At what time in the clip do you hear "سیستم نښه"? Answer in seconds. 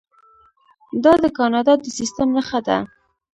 1.97-2.59